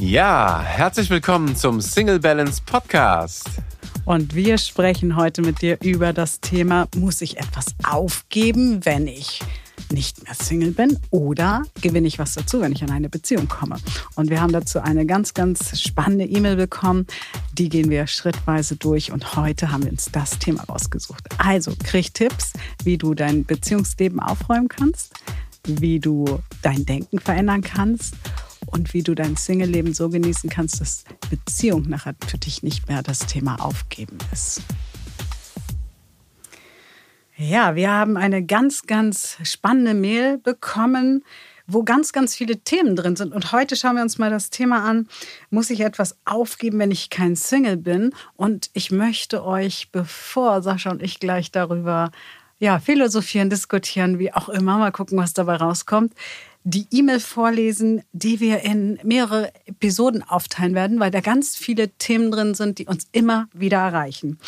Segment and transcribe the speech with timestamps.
[0.00, 3.46] Ja, herzlich willkommen zum Single Balance Podcast.
[4.06, 9.40] Und wir sprechen heute mit dir über das Thema, muss ich etwas aufgeben, wenn ich
[9.92, 13.76] nicht mehr Single bin oder gewinne ich was dazu, wenn ich in eine Beziehung komme.
[14.14, 17.06] Und wir haben dazu eine ganz, ganz spannende E-Mail bekommen.
[17.52, 21.28] Die gehen wir schrittweise durch und heute haben wir uns das Thema rausgesucht.
[21.36, 22.54] Also krieg Tipps,
[22.84, 25.12] wie du dein Beziehungsleben aufräumen kannst,
[25.66, 28.14] wie du dein Denken verändern kannst
[28.66, 33.02] und wie du dein Single-Leben so genießen kannst, dass Beziehung nachher für dich nicht mehr
[33.02, 34.62] das Thema aufgeben ist.
[37.36, 41.24] Ja, wir haben eine ganz, ganz spannende Mail bekommen,
[41.66, 43.32] wo ganz, ganz viele Themen drin sind.
[43.32, 45.08] Und heute schauen wir uns mal das Thema an,
[45.48, 48.12] muss ich etwas aufgeben, wenn ich kein Single bin?
[48.36, 52.10] Und ich möchte euch, bevor Sascha und ich gleich darüber
[52.58, 56.12] ja, philosophieren, diskutieren, wie auch immer, mal gucken, was dabei rauskommt,
[56.64, 62.30] die E-Mail vorlesen, die wir in mehrere Episoden aufteilen werden, weil da ganz viele Themen
[62.30, 64.38] drin sind, die uns immer wieder erreichen.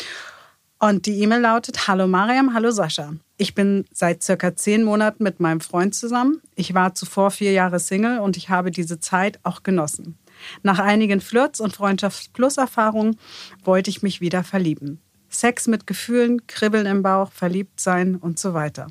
[0.79, 3.13] Und die E-Mail lautet: Hallo Mariam, hallo Sascha.
[3.37, 6.41] Ich bin seit circa zehn Monaten mit meinem Freund zusammen.
[6.55, 10.17] Ich war zuvor vier Jahre Single und ich habe diese Zeit auch genossen.
[10.61, 13.17] Nach einigen Flirts und Freundschaft-Plus-Erfahrungen
[13.63, 14.99] wollte ich mich wieder verlieben.
[15.29, 18.87] Sex mit Gefühlen, Kribbeln im Bauch, verliebt sein und so weiter.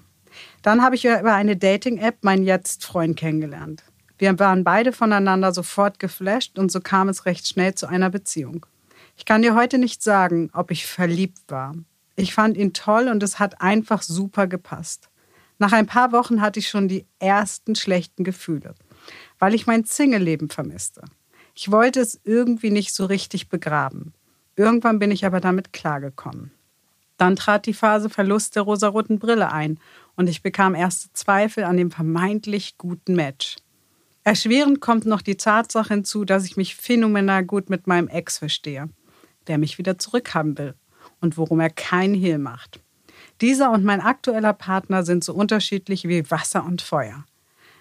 [0.63, 3.85] Dann habe ich über eine Dating-App meinen Jetzt-Freund kennengelernt.
[4.19, 8.67] Wir waren beide voneinander sofort geflasht und so kam es recht schnell zu einer Beziehung.
[9.17, 11.75] Ich kann dir heute nicht sagen, ob ich verliebt war.
[12.17, 15.09] Ich fand ihn toll und es hat einfach super gepasst.
[15.59, 18.75] Nach ein paar Wochen hatte ich schon die ersten schlechten Gefühle,
[19.39, 21.03] weil ich mein Single-Leben vermisste.
[21.55, 24.15] Ich wollte es irgendwie nicht so richtig begraben.
[24.57, 26.51] Irgendwann bin ich aber damit klargekommen.
[27.17, 29.79] Dann trat die Phase Verlust der rosaroten Brille ein
[30.17, 33.57] und ich bekam erste Zweifel an dem vermeintlich guten Match.
[34.25, 38.89] Erschwerend kommt noch die Tatsache hinzu, dass ich mich phänomenal gut mit meinem Ex verstehe
[39.47, 40.75] der mich wieder zurückhaben will
[41.21, 42.81] und worum er keinen Hehl macht.
[43.41, 47.25] Dieser und mein aktueller Partner sind so unterschiedlich wie Wasser und Feuer.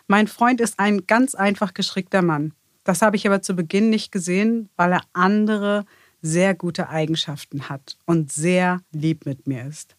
[0.08, 2.54] Mein Freund ist ein ganz einfach geschickter Mann.
[2.84, 5.86] Das habe ich aber zu Beginn nicht gesehen, weil er andere
[6.22, 9.96] sehr gute Eigenschaften hat und sehr lieb mit mir ist.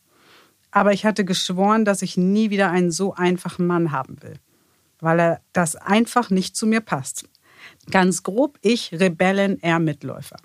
[0.73, 4.35] Aber ich hatte geschworen, dass ich nie wieder einen so einfachen Mann haben will,
[5.01, 7.29] weil er das einfach nicht zu mir passt.
[7.91, 10.37] Ganz grob ich Rebellen, er Mitläufer.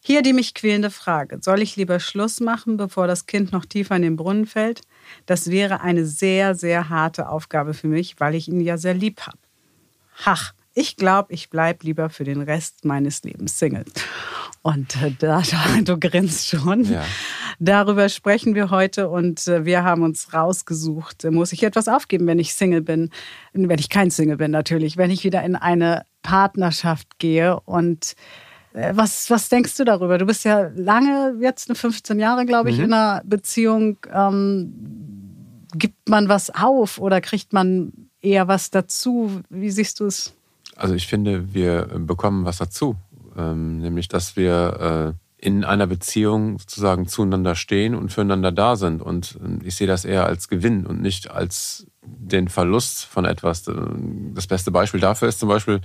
[0.00, 1.38] Hier die mich quälende Frage.
[1.40, 4.82] Soll ich lieber Schluss machen, bevor das Kind noch tiefer in den Brunnen fällt?
[5.24, 9.22] Das wäre eine sehr, sehr harte Aufgabe für mich, weil ich ihn ja sehr lieb
[9.22, 9.38] habe.
[10.26, 13.86] Hach, ich glaube, ich bleibe lieber für den Rest meines Lebens Single.
[14.64, 15.42] Und äh, da,
[15.84, 16.84] du grinst schon.
[16.84, 17.04] Ja.
[17.60, 22.38] Darüber sprechen wir heute und äh, wir haben uns rausgesucht, muss ich etwas aufgeben, wenn
[22.38, 23.10] ich Single bin?
[23.52, 28.14] Wenn ich kein Single bin natürlich, wenn ich wieder in eine Partnerschaft gehe und
[28.72, 30.16] äh, was, was denkst du darüber?
[30.16, 32.84] Du bist ja lange, jetzt eine 15 Jahre, glaube ich, mhm.
[32.84, 33.98] in einer Beziehung.
[34.12, 34.72] Ähm,
[35.76, 37.92] gibt man was auf oder kriegt man
[38.22, 39.42] eher was dazu?
[39.50, 40.32] Wie siehst du es?
[40.76, 42.96] Also ich finde, wir bekommen was dazu.
[43.36, 49.02] Ähm, nämlich, dass wir äh, in einer Beziehung sozusagen zueinander stehen und füreinander da sind.
[49.02, 53.64] Und äh, ich sehe das eher als Gewinn und nicht als den Verlust von etwas.
[54.34, 55.80] Das beste Beispiel dafür ist zum Beispiel,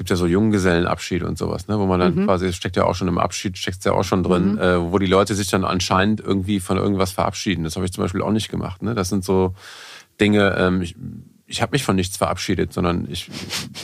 [0.00, 2.24] gibt ja so Junggesellenabschied und sowas, ne, wo man dann mhm.
[2.24, 4.58] quasi, steckt ja auch schon im Abschied, steckt ja auch schon drin, mhm.
[4.58, 7.64] äh, wo die Leute sich dann anscheinend irgendwie von irgendwas verabschieden.
[7.64, 8.82] Das habe ich zum Beispiel auch nicht gemacht.
[8.82, 8.94] Ne?
[8.94, 9.54] Das sind so
[10.18, 10.96] Dinge, ähm, ich,
[11.50, 13.28] ich habe mich von nichts verabschiedet, sondern ich,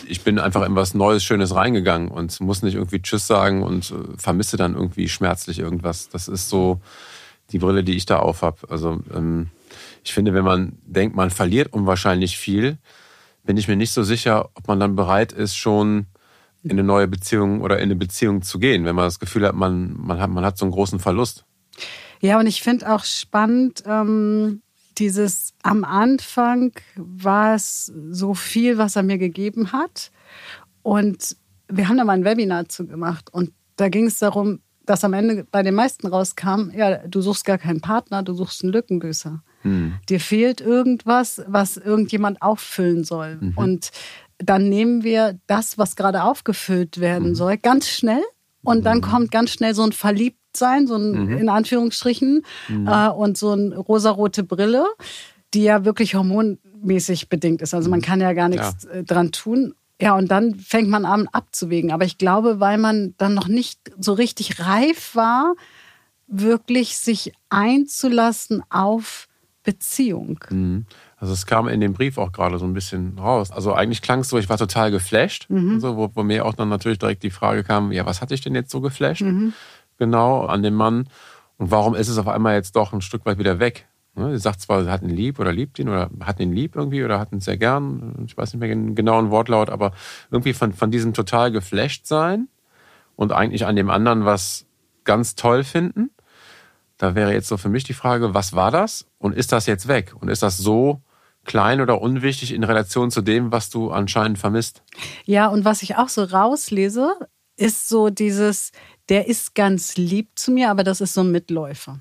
[0.07, 3.91] ich bin einfach in was Neues, Schönes reingegangen und muss nicht irgendwie Tschüss sagen und
[3.91, 6.09] äh, vermisse dann irgendwie schmerzlich irgendwas.
[6.09, 6.81] Das ist so
[7.51, 8.71] die Brille, die ich da aufhab.
[8.71, 9.49] Also ähm,
[10.05, 12.79] ich finde, wenn man denkt, man verliert unwahrscheinlich viel,
[13.43, 16.07] bin ich mir nicht so sicher, ob man dann bereit ist, schon
[16.63, 19.57] in eine neue Beziehung oder in eine Beziehung zu gehen, wenn man das Gefühl hat,
[19.57, 21.45] man, man, hat, man hat so einen großen Verlust.
[22.21, 24.63] Ja, und ich finde auch spannend, ähm,
[24.99, 30.11] dieses am Anfang war es so viel, was er mir gegeben hat.
[30.83, 31.37] Und
[31.69, 35.13] wir haben da mal ein Webinar zu gemacht und da ging es darum, dass am
[35.13, 39.43] Ende bei den meisten rauskam, ja, du suchst gar keinen Partner, du suchst einen Lückenbüßer.
[39.63, 39.95] Hm.
[40.09, 43.37] Dir fehlt irgendwas, was irgendjemand auffüllen soll.
[43.41, 43.53] Mhm.
[43.57, 43.91] Und
[44.39, 47.35] dann nehmen wir das, was gerade aufgefüllt werden mhm.
[47.35, 48.23] soll, ganz schnell.
[48.63, 49.03] Und dann mhm.
[49.03, 49.93] kommt ganz schnell so ein
[50.57, 51.39] Verliebtsein, so ein mhm.
[51.39, 52.87] in Anführungsstrichen, mhm.
[52.87, 54.87] äh, und so eine rosarote Brille,
[55.55, 57.75] die ja wirklich hormonmäßig bedingt ist.
[57.75, 58.05] Also man mhm.
[58.05, 58.91] kann ja gar nichts ja.
[58.91, 59.75] Äh, dran tun.
[60.01, 61.91] Ja, und dann fängt man an abzuwägen.
[61.91, 65.55] Aber ich glaube, weil man dann noch nicht so richtig reif war,
[66.27, 69.27] wirklich sich einzulassen auf
[69.63, 70.39] Beziehung.
[70.51, 70.87] Mhm.
[71.19, 73.51] Also es kam in dem Brief auch gerade so ein bisschen raus.
[73.51, 75.81] Also eigentlich klang es so, ich war total geflasht, mhm.
[75.81, 78.43] so, wo, wo, mir auch dann natürlich direkt die Frage kam, ja, was hatte ich
[78.43, 79.23] denn jetzt so geflasht?
[79.23, 79.55] Mhm.
[79.99, 81.09] Genau, an dem Mann.
[81.59, 83.89] Und warum ist es auf einmal jetzt doch ein Stück weit wieder weg?
[84.15, 86.75] Ne, sie sagt zwar, sie hat ihn lieb oder liebt ihn oder hat ihn lieb
[86.75, 88.25] irgendwie oder hat ihn sehr gern.
[88.27, 89.93] Ich weiß nicht mehr den genauen Wortlaut, aber
[90.31, 92.49] irgendwie von, von diesem total geflasht sein
[93.15, 94.65] und eigentlich an dem anderen was
[95.05, 96.11] ganz toll finden.
[96.97, 99.87] Da wäre jetzt so für mich die Frage, was war das und ist das jetzt
[99.87, 100.15] weg?
[100.19, 101.03] Und ist das so
[101.45, 104.83] klein oder unwichtig in Relation zu dem, was du anscheinend vermisst?
[105.27, 107.13] Ja, und was ich auch so rauslese,
[107.57, 108.73] ist so dieses,
[109.09, 112.01] der ist ganz lieb zu mir, aber das ist so ein Mitläufer.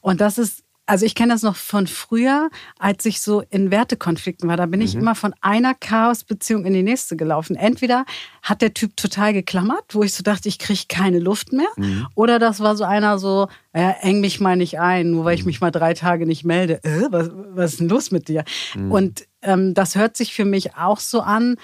[0.00, 2.48] Und das ist also ich kenne das noch von früher,
[2.78, 4.56] als ich so in Wertekonflikten war.
[4.56, 4.86] Da bin mhm.
[4.86, 7.56] ich immer von einer Chaosbeziehung in die nächste gelaufen.
[7.56, 8.04] Entweder
[8.42, 11.66] hat der Typ total geklammert, wo ich so dachte, ich kriege keine Luft mehr.
[11.76, 12.06] Mhm.
[12.14, 15.40] Oder das war so einer so, ja, eng mich mal nicht ein, nur weil ich
[15.40, 15.46] mhm.
[15.46, 16.82] mich mal drei Tage nicht melde.
[16.84, 18.44] Äh, was, was ist denn los mit dir?
[18.76, 18.92] Mhm.
[18.92, 21.56] Und ähm, das hört sich für mich auch so an,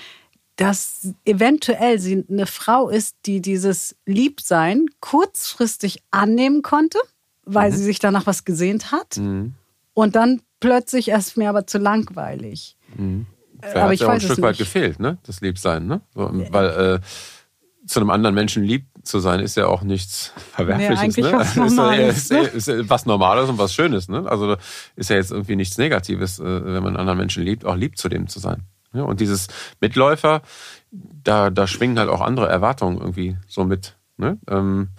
[0.62, 6.98] dass eventuell sie eine Frau ist, die dieses Liebsein kurzfristig annehmen konnte
[7.44, 7.76] weil mhm.
[7.76, 9.16] sie sich danach was gesehnt hat.
[9.16, 9.54] Mhm.
[9.94, 12.76] Und dann plötzlich ist mir aber zu langweilig.
[12.96, 13.26] Mhm.
[13.60, 15.18] Vielleicht aber ich ja auch ein Stück weit gefehlt, ne?
[15.24, 16.00] Das Liebsein, ne?
[16.14, 21.16] Weil äh, zu einem anderen Menschen lieb zu sein, ist ja auch nichts Verwerfliches.
[21.16, 21.32] Nee, ne?
[21.32, 24.08] was Normales, ist, ja, ist, ist, ist, was Normales und was Schönes.
[24.08, 24.24] Ne?
[24.28, 24.56] Also
[24.96, 27.98] ist ja jetzt irgendwie nichts Negatives, äh, wenn man einen anderen Menschen liebt, auch lieb
[27.98, 28.64] zu dem zu sein.
[28.92, 29.48] Ja, und dieses
[29.80, 30.42] Mitläufer,
[30.90, 33.96] da, da schwingen halt auch andere Erwartungen irgendwie so mit.
[34.16, 34.38] Ne?
[34.48, 34.90] Ähm,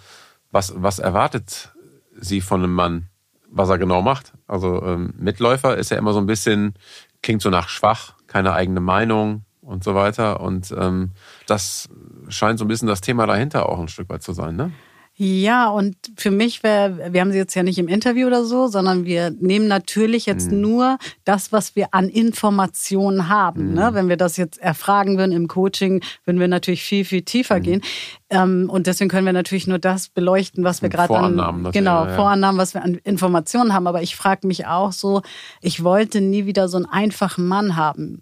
[0.50, 1.72] was, was erwartet
[2.18, 3.08] sie von einem Mann,
[3.48, 4.32] was er genau macht.
[4.46, 6.74] Also ähm, Mitläufer ist ja immer so ein bisschen,
[7.22, 10.40] klingt so nach schwach, keine eigene Meinung und so weiter.
[10.40, 11.12] Und ähm,
[11.46, 11.88] das
[12.28, 14.72] scheint so ein bisschen das Thema dahinter auch ein Stück weit zu sein, ne?
[15.16, 18.66] Ja, und für mich wäre, wir haben sie jetzt ja nicht im Interview oder so,
[18.66, 20.60] sondern wir nehmen natürlich jetzt mhm.
[20.60, 23.68] nur das, was wir an Informationen haben.
[23.68, 23.74] Mhm.
[23.74, 23.90] Ne?
[23.92, 27.62] Wenn wir das jetzt erfragen würden im Coaching, würden wir natürlich viel, viel tiefer mhm.
[27.62, 27.82] gehen.
[28.28, 32.16] Ähm, und deswegen können wir natürlich nur das beleuchten, was wir gerade an genau ja.
[32.16, 33.86] Vorannahmen, was wir an Informationen haben.
[33.86, 35.22] Aber ich frage mich auch so,
[35.60, 38.20] ich wollte nie wieder so einen einfachen Mann haben.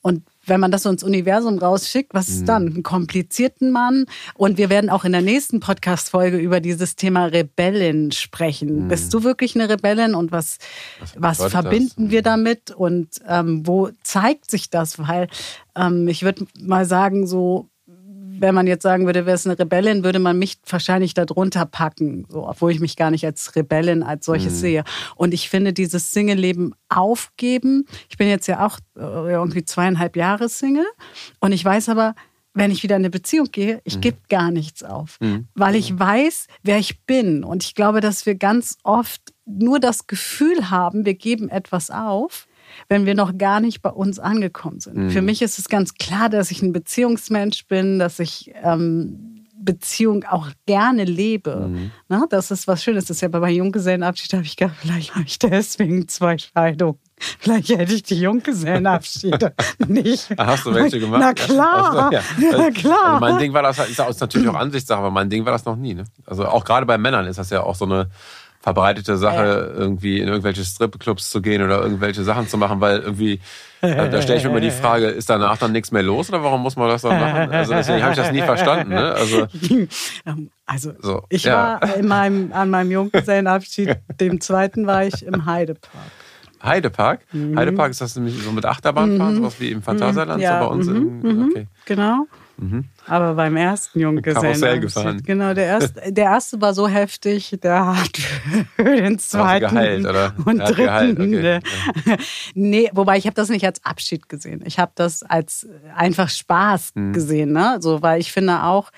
[0.00, 2.46] Und wenn man das so ins Universum rausschickt, was ist mhm.
[2.46, 2.66] dann?
[2.66, 4.06] Einen komplizierten Mann?
[4.34, 8.84] Und wir werden auch in der nächsten Podcast-Folge über dieses Thema Rebellin sprechen.
[8.84, 8.88] Mhm.
[8.88, 10.58] Bist du wirklich eine Rebellin und was,
[11.16, 12.10] was, was verbinden das?
[12.10, 14.98] wir damit und ähm, wo zeigt sich das?
[14.98, 15.28] Weil
[15.76, 17.68] ähm, ich würde mal sagen, so
[18.40, 22.26] wenn man jetzt sagen würde, wer ist eine Rebellin, würde man mich wahrscheinlich darunter packen,
[22.28, 24.58] so, obwohl ich mich gar nicht als Rebellin als solches mhm.
[24.58, 24.84] sehe.
[25.16, 30.48] Und ich finde, dieses Single-Leben aufgeben, ich bin jetzt ja auch äh, irgendwie zweieinhalb Jahre
[30.48, 30.86] Single
[31.40, 32.14] und ich weiß aber,
[32.54, 34.00] wenn ich wieder in eine Beziehung gehe, ich mhm.
[34.02, 35.48] gebe gar nichts auf, mhm.
[35.54, 37.44] weil ich weiß, wer ich bin.
[37.44, 42.46] Und ich glaube, dass wir ganz oft nur das Gefühl haben, wir geben etwas auf,
[42.88, 44.96] wenn wir noch gar nicht bei uns angekommen sind.
[44.96, 45.10] Mhm.
[45.10, 50.24] Für mich ist es ganz klar, dass ich ein Beziehungsmensch bin, dass ich ähm, Beziehung
[50.24, 51.68] auch gerne lebe.
[51.68, 51.90] Mhm.
[52.08, 53.04] Na, das ist was Schönes.
[53.04, 56.98] Das ist ja bei meinem Junggesellenabschied, habe ich gedacht, vielleicht habe ich deswegen zwei Scheidungen.
[57.38, 59.54] Vielleicht hätte ich die Junggesellenabschiede
[59.86, 60.28] nicht.
[60.36, 61.20] Hast du welche gemacht?
[61.20, 62.22] Na klar, also, ja.
[62.58, 63.14] na klar.
[63.14, 65.76] Also mein Ding war das, ist natürlich auch Ansichtssache, aber mein Ding war das noch
[65.76, 65.94] nie.
[65.94, 66.04] Ne?
[66.26, 68.08] Also auch gerade bei Männern ist das ja auch so eine
[68.62, 69.80] verbreitete Sache, ja.
[69.80, 73.40] irgendwie in irgendwelche Stripclubs zu gehen oder irgendwelche Sachen zu machen, weil irgendwie,
[73.80, 76.44] äh, da stelle ich mir immer die Frage, ist danach dann nichts mehr los oder
[76.44, 77.50] warum muss man das dann machen?
[77.50, 78.90] Also deswegen habe ich das nie verstanden.
[78.90, 79.12] Ne?
[79.14, 79.46] Also,
[80.26, 81.80] ähm, also so, ich ja.
[81.80, 86.12] war in meinem, an meinem Junggesellenabschied, dem zweiten war ich im Heidepark.
[86.62, 87.20] Heidepark?
[87.32, 87.58] Mhm.
[87.58, 89.38] Heidepark ist das nämlich so mit Achterbahnfahren, mhm.
[89.38, 90.60] sowas wie im Phantasialand, ja.
[90.60, 90.86] so bei uns.
[90.86, 90.96] Mhm.
[90.96, 91.48] In, mhm.
[91.50, 91.66] okay.
[91.86, 92.26] Genau.
[92.62, 92.84] Mhm.
[93.06, 94.80] Aber beim ersten Junggesellen.
[94.80, 95.20] gefahren.
[95.24, 98.16] Genau, der erste, der erste war so heftig, der hat
[98.76, 100.34] für den zweiten geheilt, oder?
[100.44, 100.76] und dritten.
[100.76, 101.60] Geheilt, okay.
[102.54, 104.62] nee, wobei ich habe das nicht als Abschied gesehen.
[104.64, 105.66] Ich habe das als
[105.96, 107.12] einfach Spaß mhm.
[107.12, 107.78] gesehen, ne?
[107.80, 108.92] So, weil ich finde auch,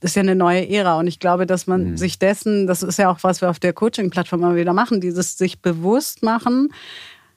[0.00, 1.96] das ist ja eine neue Ära und ich glaube, dass man mhm.
[1.98, 5.36] sich dessen, das ist ja auch was wir auf der Coaching-Plattform immer wieder machen, dieses
[5.36, 6.70] sich bewusst machen,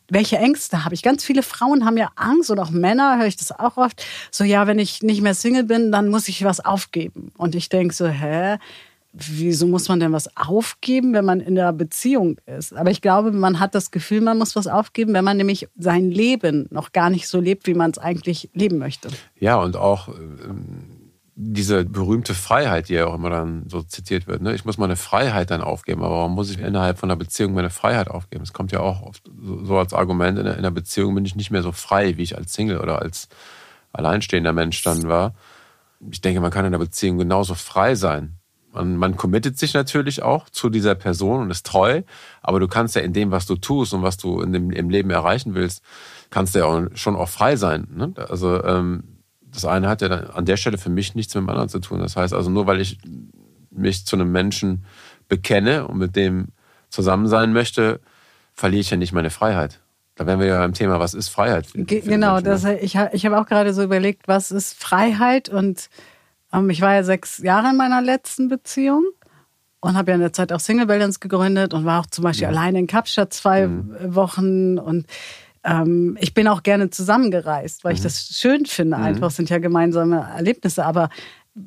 [0.10, 1.02] welche Ängste habe ich?
[1.02, 4.06] Ganz viele Frauen haben ja Angst und auch Männer, höre ich das auch oft.
[4.32, 7.32] So, ja, wenn ich nicht mehr Single bin, dann muss ich was aufgeben.
[7.38, 8.58] Und ich denke so, hä?
[9.18, 12.76] Wieso muss man denn was aufgeben, wenn man in der Beziehung ist?
[12.76, 16.12] Aber ich glaube, man hat das Gefühl, man muss was aufgeben, wenn man nämlich sein
[16.12, 19.08] Leben noch gar nicht so lebt, wie man es eigentlich leben möchte.
[19.40, 20.95] Ja, und auch ähm,
[21.38, 24.42] diese berühmte Freiheit, die ja auch immer dann so zitiert wird.
[24.42, 24.56] Ne?
[24.56, 27.70] Ich muss meine Freiheit dann aufgeben, aber warum muss ich innerhalb von einer Beziehung meine
[27.70, 28.44] Freiheit aufgeben?
[28.44, 29.24] Es kommt ja auch oft
[29.64, 32.54] so als Argument, in einer Beziehung bin ich nicht mehr so frei, wie ich als
[32.54, 33.28] Single oder als
[33.92, 35.36] alleinstehender Mensch dann war.
[36.10, 38.38] Ich denke, man kann in einer Beziehung genauso frei sein.
[38.72, 42.02] Man, man committet sich natürlich auch zu dieser Person und ist treu,
[42.42, 44.90] aber du kannst ja in dem, was du tust und was du in dem, im
[44.90, 45.84] Leben erreichen willst,
[46.30, 47.88] kannst du ja auch schon auch frei sein.
[47.94, 48.14] Ne?
[48.30, 49.15] Also ähm,
[49.56, 52.00] das eine hat ja an der Stelle für mich nichts mit dem anderen zu tun.
[52.00, 53.00] Das heißt also, nur weil ich
[53.72, 54.86] mich zu einem Menschen
[55.28, 56.50] bekenne und mit dem
[56.90, 58.00] zusammen sein möchte,
[58.54, 59.82] verliere ich ja nicht meine Freiheit.
[60.16, 61.68] Da wären wir ja beim Thema, was ist Freiheit?
[61.74, 65.50] Ge genau, das, ich, ich habe auch gerade so überlegt, was ist Freiheit?
[65.50, 65.90] Und
[66.54, 69.04] ähm, ich war ja sechs Jahre in meiner letzten Beziehung
[69.82, 72.48] und habe ja in der Zeit auch Single Balance gegründet und war auch zum Beispiel
[72.48, 72.56] mhm.
[72.56, 74.16] alleine in Kapstadt zwei mhm.
[74.16, 75.06] Wochen und
[75.66, 77.98] ähm, ich bin auch gerne zusammengereist, weil mhm.
[77.98, 78.98] ich das schön finde.
[78.98, 79.04] Mhm.
[79.04, 81.10] Einfach sind ja gemeinsame Erlebnisse, aber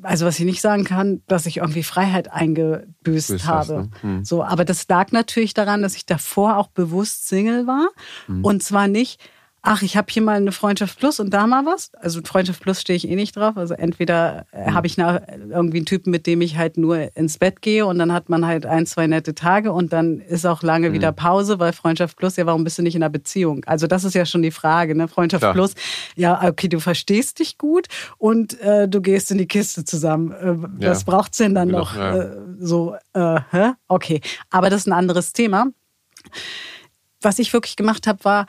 [0.03, 3.73] also was ich nicht sagen kann, dass ich irgendwie Freiheit eingebüßt Büßt habe.
[3.73, 3.89] ne?
[4.01, 4.25] hm.
[4.25, 7.87] So, aber das lag natürlich daran, dass ich davor auch bewusst Single war
[8.27, 8.45] hm.
[8.45, 9.19] und zwar nicht
[9.61, 11.91] ach, ich habe hier mal eine Freundschaft Plus und da mal was.
[11.95, 13.57] Also Freundschaft Plus stehe ich eh nicht drauf.
[13.57, 14.73] Also entweder mhm.
[14.73, 17.99] habe ich eine, irgendwie einen Typen, mit dem ich halt nur ins Bett gehe und
[17.99, 20.93] dann hat man halt ein, zwei nette Tage und dann ist auch lange mhm.
[20.93, 23.63] wieder Pause, weil Freundschaft Plus, ja, warum bist du nicht in einer Beziehung?
[23.65, 25.07] Also das ist ja schon die Frage, ne?
[25.07, 25.53] Freundschaft Klar.
[25.53, 25.73] Plus,
[26.15, 27.87] ja, okay, du verstehst dich gut
[28.17, 30.31] und äh, du gehst in die Kiste zusammen.
[30.31, 30.91] Äh, ja.
[30.91, 31.95] Was braucht's denn dann genau, noch?
[31.95, 32.15] Ja.
[32.15, 33.71] Äh, so, äh, hä?
[33.87, 35.67] Okay, aber das ist ein anderes Thema.
[37.21, 38.45] Was ich wirklich gemacht habe, war,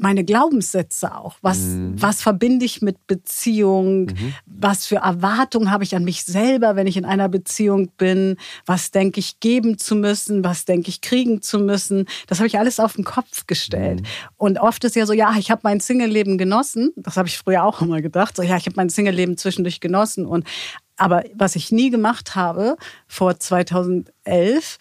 [0.00, 1.36] meine Glaubenssätze auch.
[1.42, 2.00] Was, mhm.
[2.00, 4.06] was verbinde ich mit Beziehung?
[4.06, 4.34] Mhm.
[4.46, 8.36] Was für Erwartungen habe ich an mich selber, wenn ich in einer Beziehung bin?
[8.66, 10.42] Was denke ich geben zu müssen?
[10.42, 12.06] Was denke ich kriegen zu müssen?
[12.26, 14.00] Das habe ich alles auf den Kopf gestellt.
[14.00, 14.06] Mhm.
[14.36, 16.92] Und oft ist ja so, ja, ich habe mein Single-Leben genossen.
[16.96, 18.36] Das habe ich früher auch immer gedacht.
[18.36, 20.24] So, ja, ich habe mein Single-Leben zwischendurch genossen.
[20.24, 20.46] Und,
[20.96, 22.76] aber was ich nie gemacht habe
[23.06, 24.78] vor 2011,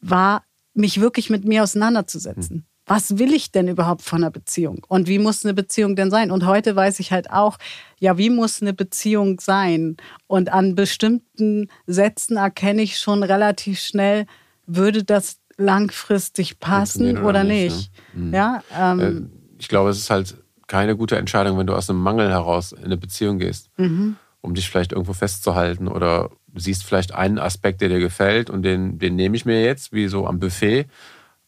[0.00, 0.42] war,
[0.74, 2.66] mich wirklich mit mir auseinanderzusetzen.
[2.86, 4.84] Was will ich denn überhaupt von einer Beziehung?
[4.88, 6.30] Und wie muss eine Beziehung denn sein?
[6.30, 7.58] Und heute weiß ich halt auch,
[8.00, 9.96] ja, wie muss eine Beziehung sein?
[10.26, 14.26] Und an bestimmten Sätzen erkenne ich schon relativ schnell,
[14.66, 17.76] würde das langfristig passen oder, oder, nicht?
[17.76, 18.24] nicht ne?
[18.24, 18.34] mhm.
[18.34, 20.36] Ja, ähm, äh, ich glaube, es ist halt
[20.66, 24.16] keine gute Entscheidung, wenn du aus einem Mangel heraus in eine Beziehung gehst, mhm.
[24.40, 28.98] um dich vielleicht irgendwo festzuhalten oder siehst vielleicht einen Aspekt, der dir gefällt und den,
[28.98, 30.86] den nehme ich mir jetzt, wie so am Buffet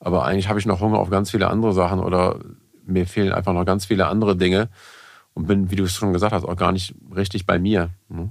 [0.05, 2.39] aber eigentlich habe ich noch Hunger auf ganz viele andere Sachen oder
[2.85, 4.69] mir fehlen einfach noch ganz viele andere Dinge
[5.33, 7.89] und bin, wie du es schon gesagt hast, auch gar nicht richtig bei mir.
[8.09, 8.29] Ne?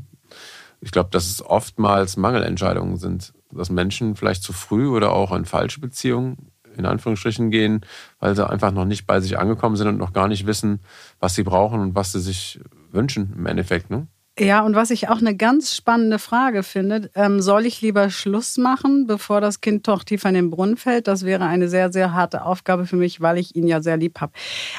[0.82, 5.46] Ich glaube, dass es oftmals Mangelentscheidungen sind, dass Menschen vielleicht zu früh oder auch in
[5.46, 7.82] falsche Beziehungen in Anführungsstrichen gehen,
[8.20, 10.80] weil sie einfach noch nicht bei sich angekommen sind und noch gar nicht wissen,
[11.20, 12.60] was sie brauchen und was sie sich
[12.92, 13.89] wünschen im Endeffekt.
[13.89, 14.08] Ne?
[14.40, 18.58] Ja, und was ich auch eine ganz spannende Frage finde, ähm, soll ich lieber Schluss
[18.58, 21.08] machen, bevor das Kind doch tiefer in den Brunnen fällt?
[21.08, 24.20] Das wäre eine sehr, sehr harte Aufgabe für mich, weil ich ihn ja sehr lieb
[24.22, 24.34] habe.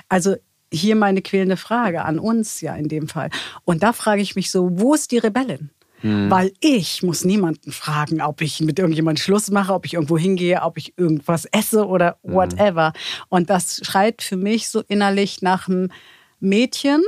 [0.09, 0.35] Also
[0.73, 3.31] hier meine quälende Frage an uns ja in dem Fall.
[3.65, 5.71] Und da frage ich mich so, wo ist die Rebellin?
[6.01, 6.29] Hm.
[6.31, 10.63] Weil ich muss niemanden fragen, ob ich mit irgendjemandem Schluss mache, ob ich irgendwo hingehe,
[10.63, 12.35] ob ich irgendwas esse oder hm.
[12.35, 12.87] whatever.
[12.87, 13.25] Hm.
[13.29, 15.93] Und das schreit für mich so innerlich nach einem
[16.41, 17.03] Mädchen,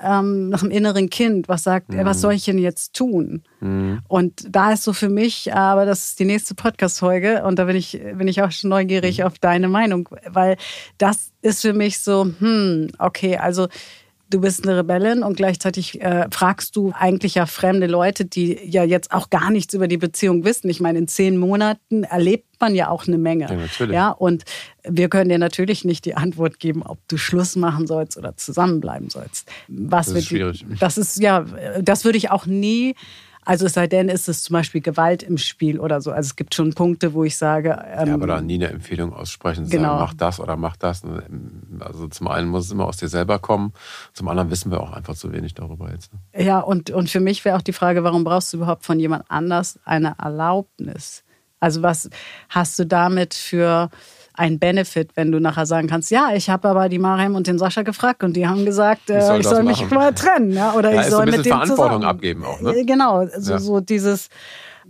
[0.00, 2.04] ähm, nach dem inneren Kind, was sagt, mhm.
[2.04, 3.42] was soll ich denn jetzt tun?
[3.60, 4.00] Mhm.
[4.08, 7.76] Und da ist so für mich, aber das ist die nächste Podcast-Folge und da bin
[7.76, 9.24] ich, bin ich auch schon neugierig mhm.
[9.24, 10.56] auf deine Meinung, weil
[10.98, 13.68] das ist für mich so, hm, okay, also
[14.34, 18.82] du bist eine Rebellin und gleichzeitig äh, fragst du eigentlich ja fremde Leute, die ja
[18.82, 20.68] jetzt auch gar nichts über die Beziehung wissen.
[20.68, 23.46] Ich meine, in zehn Monaten erlebt man ja auch eine Menge.
[23.48, 23.94] Ja, natürlich.
[23.94, 24.42] Ja, und
[24.82, 29.08] wir können dir natürlich nicht die Antwort geben, ob du Schluss machen sollst oder zusammenbleiben
[29.08, 29.48] sollst.
[29.68, 30.66] Was das ist schwierig.
[30.80, 31.44] Das ist ja,
[31.80, 32.96] das würde ich auch nie
[33.44, 36.10] also es sei denn, ist es zum Beispiel Gewalt im Spiel oder so.
[36.10, 37.78] Also es gibt schon Punkte, wo ich sage.
[37.86, 39.88] Ähm, ja, aber da nie eine Empfehlung aussprechen, genau.
[39.88, 41.02] sagen, mach das oder mach das.
[41.80, 43.72] Also zum einen muss es immer aus dir selber kommen,
[44.12, 46.12] zum anderen wissen wir auch einfach zu wenig darüber jetzt.
[46.12, 46.44] Ne?
[46.44, 49.24] Ja, und, und für mich wäre auch die Frage, warum brauchst du überhaupt von jemand
[49.28, 51.24] anders eine Erlaubnis?
[51.60, 52.10] Also was
[52.48, 53.90] hast du damit für
[54.34, 57.58] ein Benefit, wenn du nachher sagen kannst, ja, ich habe aber die Mariam und den
[57.58, 60.74] Sascha gefragt und die haben gesagt, äh, ich soll, ich soll mich mal trennen, ja,
[60.74, 62.04] oder ja, ich soll mit dem Verantwortung zusammen.
[62.04, 62.74] abgeben auch, ne?
[62.74, 63.58] Äh, genau, so, ja.
[63.58, 64.28] so dieses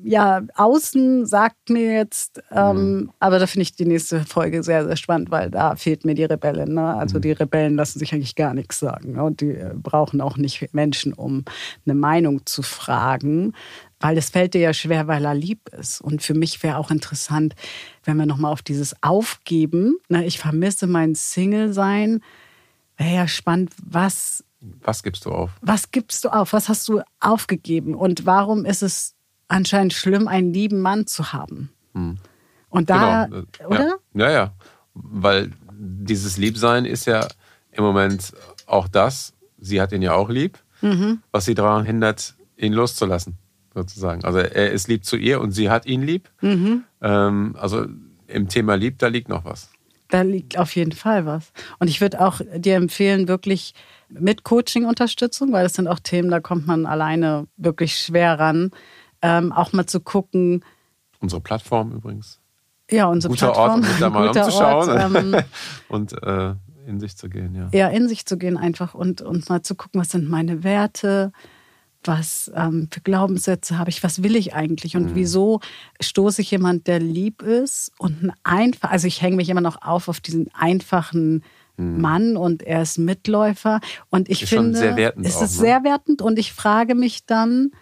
[0.03, 3.11] ja, außen sagt mir jetzt, ähm, mhm.
[3.21, 6.25] aber da finde ich die nächste Folge sehr, sehr spannend, weil da fehlt mir die
[6.25, 6.75] Rebellen.
[6.75, 6.97] Ne?
[6.97, 7.23] Also mhm.
[7.23, 9.13] die Rebellen lassen sich eigentlich gar nichts sagen.
[9.13, 9.23] Ne?
[9.23, 11.45] Und die äh, brauchen auch nicht Menschen, um
[11.87, 13.53] eine Meinung zu fragen,
[14.01, 16.01] weil es fällt dir ja schwer, weil er lieb ist.
[16.01, 17.55] Und für mich wäre auch interessant,
[18.05, 22.23] wenn wir nochmal auf dieses Aufgeben, ne, ich vermisse mein Single-Sein,
[22.97, 24.45] wäre ja spannend, was.
[24.83, 25.51] Was gibst du auf?
[25.61, 26.53] Was gibst du auf?
[26.53, 27.95] Was hast du aufgegeben?
[27.95, 29.15] Und warum ist es
[29.49, 31.71] anscheinend schlimm, einen lieben Mann zu haben?
[31.93, 32.19] Hm.
[32.71, 33.45] Und da, genau.
[33.69, 33.97] oder?
[34.15, 34.53] Ja, ja, ja.
[34.95, 37.29] Weil dieses Liebsein ist ja
[37.73, 38.33] im Moment
[38.67, 41.23] auch das, sie hat ihn ja auch lieb, mhm.
[41.31, 43.39] was sie daran hindert, ihn loszulassen
[43.75, 44.25] sozusagen.
[44.25, 46.31] Also er ist lieb zu ihr und sie hat ihn lieb.
[46.41, 46.85] Mhm.
[47.03, 47.87] Ähm, also
[48.27, 49.71] im Thema lieb, da liegt noch was.
[50.09, 51.53] da liegt auf jeden Fall was.
[51.79, 53.75] Und ich würde auch dir empfehlen, wirklich
[54.09, 58.71] mit Coaching-Unterstützung, weil das sind auch Themen, da kommt man alleine wirklich schwer ran,
[59.23, 60.65] ähm, auch mal zu gucken.
[61.21, 62.39] Unsere Plattform übrigens.
[62.91, 63.81] Ja, unsere guter Plattform.
[63.81, 65.37] Ort, um da mal Guter umzuschauen Ort, ähm,
[65.89, 66.55] und äh,
[66.87, 67.69] in sich zu gehen, ja.
[67.73, 71.33] ja, in sich zu gehen einfach und, und mal zu gucken, was sind meine Werte,
[72.09, 75.15] was ähm, für Glaubenssätze habe ich, was will ich eigentlich und Mhm.
[75.15, 75.61] wieso
[76.01, 79.83] stoße ich jemand, der lieb ist und ein einfach, also ich hänge mich immer noch
[79.83, 81.43] auf auf diesen einfachen
[81.77, 84.45] Mann und er ist Mitläufer und ich Mhm.
[84.45, 85.59] Ist finde, es auch, ist ne?
[85.67, 87.73] sehr wertend und ich frage mich dann,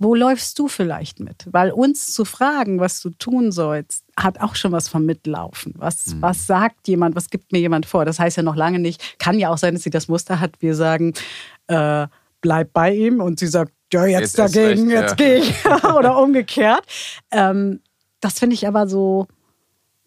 [0.00, 1.48] wo läufst du vielleicht mit?
[1.50, 5.72] Weil uns zu fragen, was du tun sollst, hat auch schon was vom Mitlaufen.
[5.78, 6.22] Was, Mhm.
[6.22, 8.04] was sagt jemand, was gibt mir jemand vor?
[8.04, 10.52] Das heißt ja noch lange nicht, kann ja auch sein, dass sie das Muster hat.
[10.60, 11.14] Wir sagen,
[11.68, 12.06] äh,
[12.40, 15.26] bleib bei ihm und sie sagt, ja, jetzt, Jetzt dagegen, recht, jetzt ja.
[15.26, 15.64] gehe ich.
[15.96, 16.82] Oder umgekehrt.
[17.30, 17.80] Ähm,
[18.20, 19.26] das finde ich aber so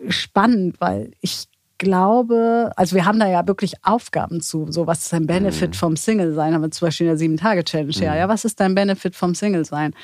[0.09, 1.45] spannend, weil ich
[1.77, 4.67] glaube, also wir haben da ja wirklich Aufgaben zu.
[4.71, 6.53] So, was ist dein Benefit vom Single-Sein?
[6.53, 7.91] Haben wir zum Beispiel in der Sieben-Tage-Challenge.
[7.93, 9.95] Ja, ja, was ist dein Benefit vom Single-Sein?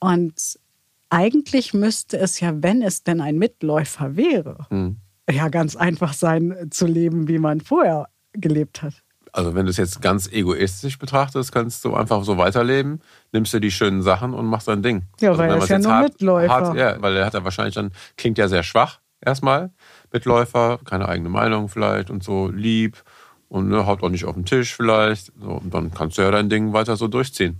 [0.00, 0.34] Und
[1.08, 4.96] eigentlich müsste es ja, wenn es denn ein Mitläufer wäre, Mhm.
[5.30, 8.94] ja ganz einfach sein, zu leben, wie man vorher gelebt hat.
[9.36, 13.02] Also wenn du es jetzt ganz egoistisch betrachtest, kannst du einfach so weiterleben,
[13.32, 15.02] nimmst dir die schönen Sachen und machst dein Ding.
[15.20, 16.52] Ja, also weil er ist ja nur hart- Mitläufer.
[16.54, 19.70] Hart, ja, weil er hat ja wahrscheinlich dann, klingt ja sehr schwach erstmal,
[20.10, 23.02] Mitläufer, keine eigene Meinung vielleicht und so, lieb
[23.50, 25.32] und ne, haut auch nicht auf den Tisch vielleicht.
[25.38, 27.58] So, und dann kannst du ja dein Ding weiter so durchziehen.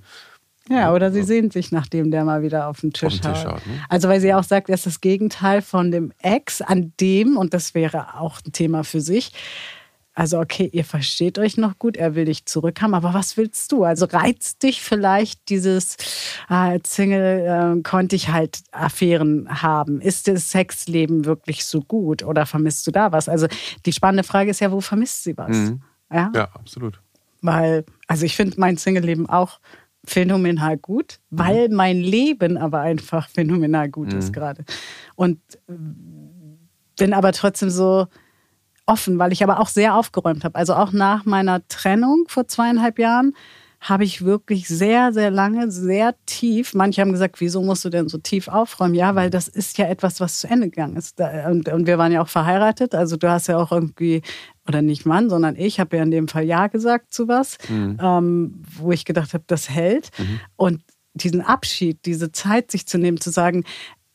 [0.70, 3.44] Ja, oder sie sehnt sich, nachdem der mal wieder auf den Tisch, Auf den Tisch
[3.44, 3.52] haut.
[3.56, 3.84] haut, ne?
[3.88, 7.54] Also weil sie auch sagt, er ist das Gegenteil von dem Ex, an dem, und
[7.54, 9.32] das wäre auch ein Thema für sich,
[10.16, 13.84] also okay, ihr versteht euch noch gut, er will dich zurückhaben, aber was willst du?
[13.84, 15.98] Also reizt dich vielleicht dieses
[16.48, 20.00] als Single äh, konnte ich halt Affären haben.
[20.00, 23.28] Ist das Sexleben wirklich so gut oder vermisst du da was?
[23.28, 23.46] Also
[23.84, 25.54] die spannende Frage ist ja, wo vermisst sie was?
[25.54, 25.82] Mhm.
[26.10, 26.32] Ja?
[26.34, 26.98] Ja, absolut.
[27.42, 29.60] Weil, also ich finde mein Single-Leben auch
[30.02, 34.64] phänomenal gut, weil mein Leben aber einfach phänomenal gut ist gerade.
[35.14, 35.74] Und äh,
[36.96, 38.06] bin aber trotzdem so
[38.86, 40.54] offen, weil ich aber auch sehr aufgeräumt habe.
[40.54, 43.34] Also auch nach meiner Trennung vor zweieinhalb Jahren
[43.80, 48.08] habe ich wirklich sehr, sehr lange, sehr tief, manche haben gesagt, wieso musst du denn
[48.08, 48.94] so tief aufräumen?
[48.94, 51.20] Ja, weil das ist ja etwas, was zu Ende gegangen ist.
[51.20, 54.22] Und, und wir waren ja auch verheiratet, also du hast ja auch irgendwie,
[54.66, 58.62] oder nicht Mann, sondern ich habe ja in dem Fall Ja gesagt zu was, ähm,
[58.76, 60.10] wo ich gedacht habe, das hält.
[60.56, 60.82] Und
[61.14, 63.64] diesen Abschied, diese Zeit sich zu nehmen, zu sagen,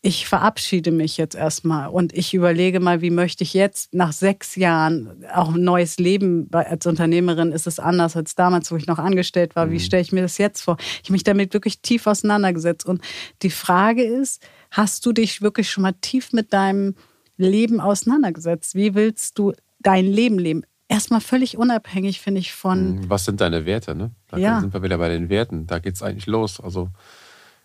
[0.04, 4.56] ich verabschiede mich jetzt erstmal und ich überlege mal, wie möchte ich jetzt nach sechs
[4.56, 8.98] Jahren auch ein neues Leben als Unternehmerin ist es anders als damals, wo ich noch
[8.98, 9.70] angestellt war.
[9.70, 10.78] Wie stelle ich mir das jetzt vor?
[10.80, 13.02] Ich habe mich damit wirklich tief auseinandergesetzt und
[13.44, 16.96] die Frage ist, hast du dich wirklich schon mal tief mit deinem
[17.38, 18.74] Leben auseinandergesetzt?
[18.74, 20.64] Wie willst du dein Leben leben?
[20.88, 23.94] Erstmal völlig unabhängig, finde ich, von Was sind deine Werte?
[23.96, 24.12] Ne?
[24.28, 24.60] Da Ja.
[24.62, 25.68] sind wir wieder bei den Werten.
[25.68, 26.60] Da geht es eigentlich los.
[26.60, 26.90] Also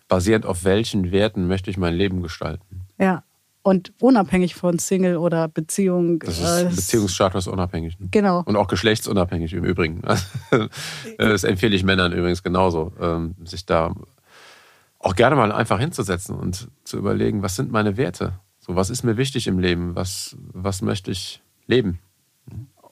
[0.07, 2.81] basierend auf welchen Werten möchte ich mein Leben gestalten?
[2.97, 3.23] Ja.
[3.63, 6.19] Und unabhängig von Single oder Beziehung.
[6.19, 7.99] Das äh, ist Beziehungsstatus unabhängig.
[7.99, 8.07] Ne?
[8.11, 8.41] Genau.
[8.45, 10.01] Und auch geschlechtsunabhängig im Übrigen.
[11.17, 13.93] Das empfehle ich Männern übrigens genauso, ähm, sich da
[14.99, 18.33] auch gerne mal einfach hinzusetzen und zu überlegen, was sind meine Werte?
[18.59, 19.95] So, was ist mir wichtig im Leben?
[19.95, 21.99] Was, was möchte ich leben?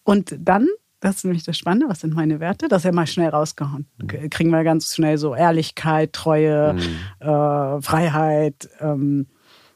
[0.04, 0.68] Und dann,
[1.06, 2.68] das ist nämlich das Spannende, was sind meine Werte?
[2.68, 3.88] Das ist ja mal schnell rausgehauen.
[4.08, 6.76] K- Kriegen wir ganz schnell so Ehrlichkeit, Treue,
[7.20, 8.70] äh, Freiheit.
[8.80, 9.28] Ähm,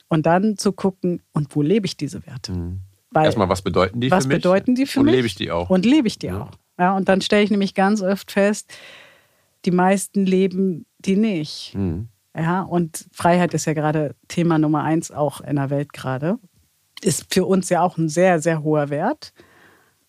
[0.08, 2.78] und dann zu gucken, und wo lebe ich diese Werte?
[3.12, 4.38] Weil, Erstmal, was bedeuten die was für mich?
[4.38, 5.16] bedeuten die für und mich?
[5.16, 5.70] lebe ich die auch?
[5.70, 6.42] Und lebe ich die Ja.
[6.44, 6.52] auch.
[6.80, 8.72] Ja, und dann stelle ich nämlich ganz oft fest,
[9.66, 11.76] die meisten leben die nicht.
[11.76, 12.08] Mhm.
[12.36, 16.40] Ja, und Freiheit ist ja gerade Thema Nummer eins auch in der Welt gerade.
[17.02, 19.34] Ist für uns ja auch ein sehr, sehr hoher Wert.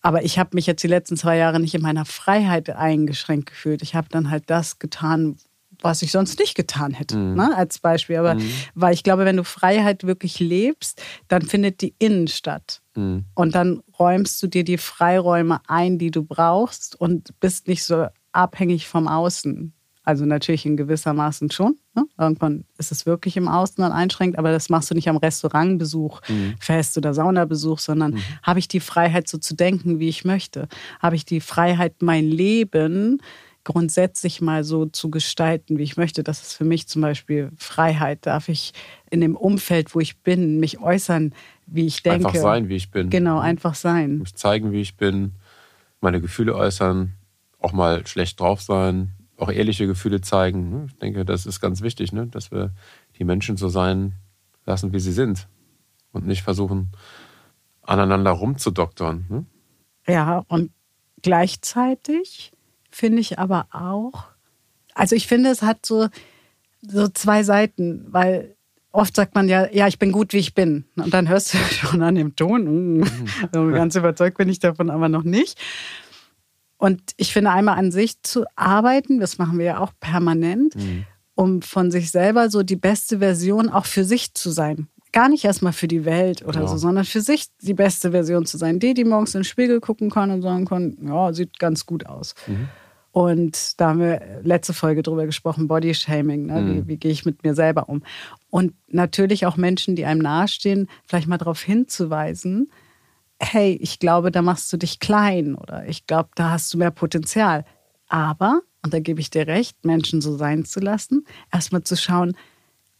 [0.02, 3.82] Aber ich habe mich jetzt die letzten zwei Jahre nicht in meiner Freiheit eingeschränkt gefühlt.
[3.82, 5.36] Ich habe dann halt das getan,
[5.82, 8.16] was ich sonst nicht getan hätte, ne, als Beispiel.
[8.16, 8.36] Aber
[8.74, 12.82] weil ich glaube, wenn du Freiheit wirklich lebst, dann findet die innen statt.
[12.94, 13.24] Mhm.
[13.34, 18.06] Und dann räumst du dir die Freiräume ein, die du brauchst und bist nicht so
[18.32, 19.72] abhängig vom Außen.
[20.10, 21.76] Also natürlich in gewissermaßen schon.
[21.94, 22.04] Ne?
[22.18, 26.20] Irgendwann ist es wirklich im Außen dann einschränkt, aber das machst du nicht am Restaurantbesuch
[26.58, 30.66] fest oder Saunabesuch, sondern habe ich die Freiheit, so zu denken, wie ich möchte?
[30.98, 33.22] Habe ich die Freiheit, mein Leben
[33.62, 36.24] grundsätzlich mal so zu gestalten, wie ich möchte?
[36.24, 38.26] Das ist für mich zum Beispiel Freiheit.
[38.26, 38.72] Darf ich
[39.10, 42.26] in dem Umfeld, wo ich bin, mich äußern, wie ich denke?
[42.26, 43.10] Einfach sein, wie ich bin.
[43.10, 44.18] Genau, einfach sein.
[44.18, 45.34] Mich zeigen, wie ich bin,
[46.00, 47.12] meine Gefühle äußern,
[47.60, 50.70] auch mal schlecht drauf sein, auch ehrliche Gefühle zeigen.
[50.70, 50.86] ne?
[50.88, 52.26] Ich denke, das ist ganz wichtig, ne?
[52.26, 52.72] dass wir
[53.18, 54.14] die Menschen so sein
[54.66, 55.48] lassen, wie sie sind
[56.12, 56.90] und nicht versuchen,
[57.82, 59.26] aneinander rumzudoktern.
[59.28, 59.46] Ne?
[60.06, 60.70] Ja, und
[61.22, 62.52] gleichzeitig
[62.90, 64.24] finde ich aber auch,
[64.94, 66.08] also ich finde, es hat so,
[66.82, 68.56] so zwei Seiten, weil
[68.92, 70.84] oft sagt man ja, ja, ich bin gut, wie ich bin.
[70.96, 73.10] Und dann hörst du schon an dem Ton, mm,
[73.52, 75.58] so ganz überzeugt bin ich davon aber noch nicht.
[76.80, 81.04] Und ich finde, einmal an sich zu arbeiten, das machen wir ja auch permanent, mhm.
[81.34, 84.88] um von sich selber so die beste Version auch für sich zu sein.
[85.12, 86.66] Gar nicht erstmal für die Welt oder ja.
[86.66, 88.78] so, sondern für sich die beste Version zu sein.
[88.78, 92.06] Die, die morgens in den Spiegel gucken kann und sagen kann, ja, sieht ganz gut
[92.06, 92.34] aus.
[92.46, 92.68] Mhm.
[93.12, 96.46] Und da haben wir letzte Folge drüber gesprochen, Bodyshaming.
[96.46, 96.62] Ne?
[96.62, 96.74] Mhm.
[96.74, 98.02] Wie, wie gehe ich mit mir selber um?
[98.48, 102.70] Und natürlich auch Menschen, die einem nahestehen, vielleicht mal darauf hinzuweisen,
[103.40, 106.90] hey, ich glaube, da machst du dich klein oder ich glaube, da hast du mehr
[106.90, 107.64] Potenzial.
[108.08, 112.36] Aber, und da gebe ich dir recht, Menschen so sein zu lassen, erstmal zu schauen,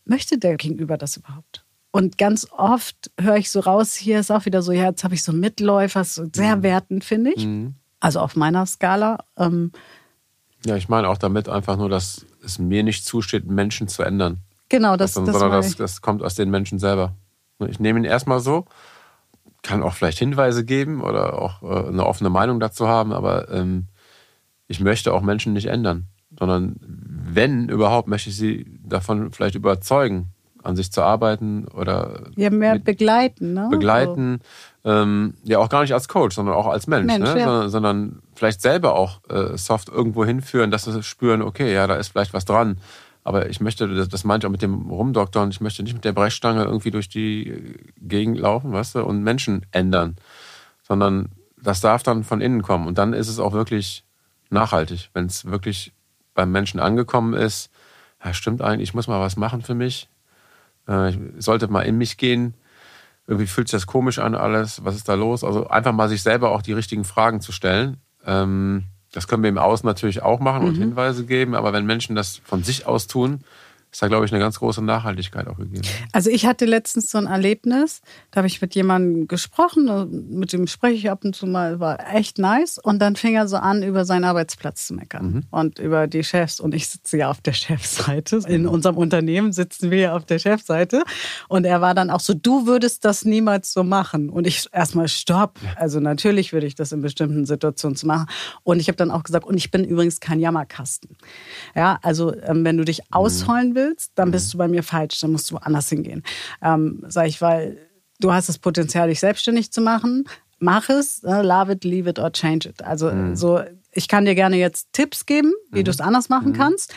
[0.05, 1.65] möchte der Gegenüber das überhaupt?
[1.93, 5.15] Und ganz oft höre ich so raus, hier ist auch wieder so, ja, jetzt habe
[5.15, 6.63] ich so Mitläufer, so sehr mhm.
[6.63, 7.45] wertend, finde ich.
[7.45, 7.75] Mhm.
[7.99, 9.19] Also auf meiner Skala.
[9.37, 9.73] Ähm,
[10.65, 14.39] ja, ich meine auch damit einfach nur, dass es mir nicht zusteht, Menschen zu ändern.
[14.69, 17.17] Genau, das, das, sondern das, das kommt aus den Menschen selber.
[17.69, 18.67] Ich nehme ihn erstmal so,
[19.63, 23.87] kann auch vielleicht Hinweise geben oder auch äh, eine offene Meinung dazu haben, aber ähm,
[24.69, 26.07] ich möchte auch Menschen nicht ändern,
[26.39, 32.51] sondern wenn überhaupt, möchte ich sie davon vielleicht überzeugen, an sich zu arbeiten oder ja
[32.51, 33.69] mehr begleiten, ne?
[33.71, 34.41] begleiten,
[34.85, 34.91] so.
[34.91, 37.39] ähm, ja auch gar nicht als Coach, sondern auch als Mensch, Mensch ne?
[37.39, 37.45] ja.
[37.47, 41.97] sondern, sondern, vielleicht selber auch äh, soft irgendwo hinführen, dass sie spüren, okay, ja, da
[41.97, 42.79] ist vielleicht was dran.
[43.23, 46.05] Aber ich möchte, das, das meinte ich auch mit dem Rumdoktern, ich möchte nicht mit
[46.05, 50.17] der Brechstange irgendwie durch die Gegend laufen, weißt du, und Menschen ändern,
[50.83, 52.87] sondern das darf dann von innen kommen.
[52.87, 54.05] Und dann ist es auch wirklich
[54.49, 55.93] nachhaltig, wenn es wirklich
[56.35, 57.71] beim Menschen angekommen ist.
[58.25, 60.09] Ja, stimmt eigentlich, ich muss mal was machen für mich.
[60.89, 62.55] Äh, ich sollte mal in mich gehen.
[63.27, 64.85] Irgendwie fühlt sich das komisch an alles.
[64.85, 65.45] Was ist da los?
[65.45, 67.99] Also einfach mal sich selber auch die richtigen Fragen zu stellen.
[68.25, 70.83] Ähm, das können wir im Außen natürlich auch machen und mhm.
[70.83, 73.41] Hinweise geben, aber wenn Menschen das von sich aus tun,
[73.93, 75.83] ist da, glaube ich, eine ganz große Nachhaltigkeit auch gegeben.
[76.13, 80.69] Also ich hatte letztens so ein Erlebnis, da habe ich mit jemandem gesprochen, mit dem
[80.69, 82.79] spreche ich ab und zu mal, war echt nice.
[82.79, 85.43] Und dann fing er so an, über seinen Arbeitsplatz zu meckern mhm.
[85.51, 86.61] und über die Chefs.
[86.61, 88.41] Und ich sitze ja auf der Chefseite.
[88.47, 91.03] In unserem Unternehmen sitzen wir ja auf der Chefseite.
[91.49, 94.31] Und er war dann auch so, du würdest das niemals so machen.
[94.31, 95.59] Und ich erstmal, stopp.
[95.75, 98.27] Also natürlich würde ich das in bestimmten Situationen machen.
[98.63, 101.17] Und ich habe dann auch gesagt, und ich bin übrigens kein Jammerkasten.
[101.75, 103.05] Ja, also ähm, wenn du dich mhm.
[103.11, 104.53] ausholen willst, willst, dann bist mhm.
[104.53, 106.23] du bei mir falsch, dann musst du woanders hingehen.
[106.63, 107.79] Ähm, sag ich, weil
[108.21, 110.25] du hast das Potenzial, dich selbstständig zu machen.
[110.59, 111.43] Mach es, ne?
[111.43, 112.83] love it, leave it or change it.
[112.83, 113.35] Also mhm.
[113.35, 113.63] so,
[113.93, 115.85] ich kann dir gerne jetzt Tipps geben, wie mhm.
[115.85, 116.57] du es anders machen mhm.
[116.57, 116.95] kannst.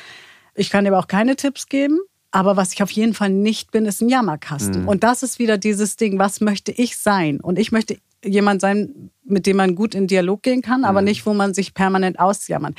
[0.55, 1.99] Ich kann dir aber auch keine Tipps geben.
[2.31, 4.81] Aber was ich auf jeden Fall nicht bin, ist ein Jammerkasten.
[4.81, 4.87] Mhm.
[4.87, 7.39] Und das ist wieder dieses Ding, was möchte ich sein?
[7.39, 11.05] Und ich möchte jemand sein, mit dem man gut in Dialog gehen kann, aber mhm.
[11.05, 12.75] nicht, wo man sich permanent ausjammert.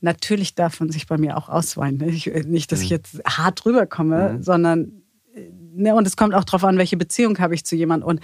[0.00, 1.98] Natürlich darf man sich bei mir auch ausweinen.
[2.46, 2.96] Nicht, dass ich mhm.
[2.96, 4.42] jetzt hart rüberkomme, mhm.
[4.42, 5.02] sondern
[5.72, 8.08] ne, und es kommt auch darauf an, welche Beziehung habe ich zu jemandem.
[8.08, 8.20] Und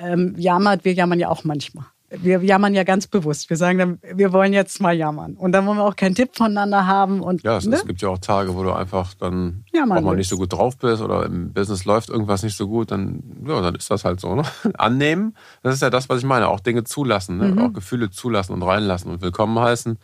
[0.00, 1.86] ähm, jammert, wir jammern ja auch manchmal
[2.22, 3.50] wir jammern ja ganz bewusst.
[3.50, 5.34] Wir sagen dann, wir wollen jetzt mal jammern.
[5.34, 7.20] Und dann wollen wir auch keinen Tipp voneinander haben.
[7.20, 7.76] Und, ja, es, ne?
[7.76, 10.52] es gibt ja auch Tage, wo du einfach dann ja, auch mal nicht so gut
[10.52, 14.04] drauf bist oder im Business läuft irgendwas nicht so gut, dann, ja, dann ist das
[14.04, 14.34] halt so.
[14.34, 14.42] Ne?
[14.78, 16.48] Annehmen, das ist ja das, was ich meine.
[16.48, 17.48] Auch Dinge zulassen, ne?
[17.48, 17.58] mhm.
[17.58, 19.98] auch Gefühle zulassen und reinlassen und willkommen heißen.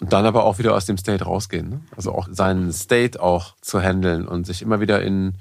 [0.00, 1.68] Und dann aber auch wieder aus dem State rausgehen.
[1.68, 1.80] Ne?
[1.96, 5.34] Also auch seinen State auch zu handeln und sich immer wieder in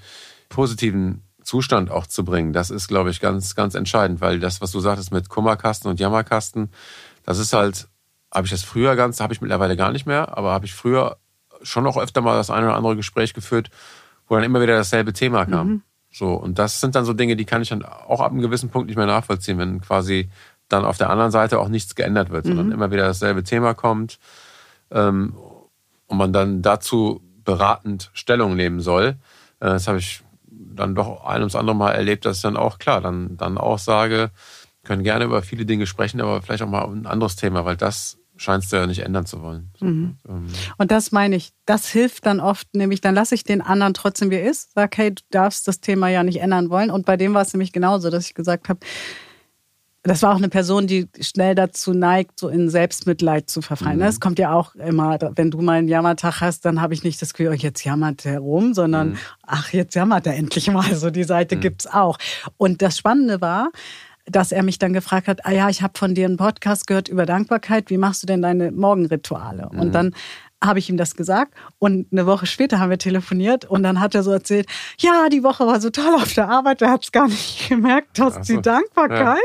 [0.49, 4.71] positiven Zustand auch zu bringen, das ist, glaube ich, ganz, ganz entscheidend, weil das, was
[4.71, 6.71] du sagtest mit Kummerkasten und Jammerkasten,
[7.23, 7.87] das ist halt,
[8.33, 11.17] habe ich das früher ganz, habe ich mittlerweile gar nicht mehr, aber habe ich früher
[11.61, 13.69] schon noch öfter mal das eine oder andere Gespräch geführt,
[14.27, 15.67] wo dann immer wieder dasselbe Thema kam.
[15.67, 15.81] Mhm.
[16.11, 18.69] So, und das sind dann so Dinge, die kann ich dann auch ab einem gewissen
[18.69, 20.29] Punkt nicht mehr nachvollziehen, wenn quasi
[20.69, 22.49] dann auf der anderen Seite auch nichts geändert wird, mhm.
[22.49, 24.19] sondern immer wieder dasselbe Thema kommt
[24.91, 25.35] ähm,
[26.07, 29.15] und man dann dazu beratend Stellung nehmen soll.
[29.59, 30.23] Äh, das habe ich
[30.75, 33.79] dann doch ein ums andere Mal erlebt, dass ich dann auch klar, dann, dann auch
[33.79, 34.31] sage,
[34.83, 38.17] können gerne über viele Dinge sprechen, aber vielleicht auch mal ein anderes Thema, weil das
[38.35, 39.71] scheinst du ja nicht ändern zu wollen.
[39.79, 40.17] Mhm.
[40.27, 40.47] Ähm.
[40.77, 44.31] Und das meine ich, das hilft dann oft, nämlich dann lasse ich den anderen trotzdem
[44.31, 46.89] wie er ist, sag, hey, du darfst das Thema ja nicht ändern wollen.
[46.89, 48.79] Und bei dem war es nämlich genauso, dass ich gesagt habe,
[50.03, 53.97] das war auch eine Person, die schnell dazu neigt, so in Selbstmitleid zu verfallen.
[53.97, 54.01] Mhm.
[54.01, 57.21] Das kommt ja auch immer, wenn du mal einen Jammertag hast, dann habe ich nicht
[57.21, 59.17] das Gefühl, oh, jetzt jammert er rum, sondern mhm.
[59.47, 60.93] ach, jetzt jammert er endlich mal.
[60.95, 61.61] So die Seite mhm.
[61.61, 62.17] gibt's auch.
[62.57, 63.71] Und das Spannende war,
[64.25, 67.07] dass er mich dann gefragt hat, ah ja, ich habe von dir einen Podcast gehört
[67.07, 69.69] über Dankbarkeit, wie machst du denn deine Morgenrituale?
[69.69, 69.91] Und mhm.
[69.91, 70.15] dann
[70.63, 74.15] habe ich ihm das gesagt und eine Woche später haben wir telefoniert und dann hat
[74.15, 74.67] er so erzählt,
[74.99, 78.19] ja, die Woche war so toll auf der Arbeit, er hat es gar nicht gemerkt,
[78.19, 78.55] dass so.
[78.55, 79.39] die Dankbarkeit.